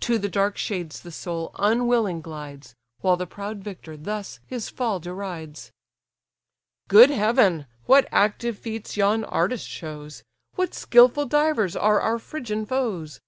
To 0.00 0.18
the 0.18 0.28
dark 0.28 0.56
shades 0.58 0.98
the 1.00 1.12
soul 1.12 1.52
unwilling 1.56 2.22
glides, 2.22 2.74
While 3.02 3.16
the 3.16 3.24
proud 3.24 3.58
victor 3.62 3.96
thus 3.96 4.40
his 4.48 4.68
fall 4.68 4.98
derides. 4.98 5.70
"Good 6.88 7.10
heaven! 7.10 7.66
what 7.86 8.08
active 8.10 8.58
feats 8.58 8.96
yon 8.96 9.22
artist 9.22 9.68
shows! 9.68 10.24
What 10.56 10.74
skilful 10.74 11.26
divers 11.26 11.76
are 11.76 12.00
our 12.00 12.18
Phrygian 12.18 12.66
foes! 12.66 13.20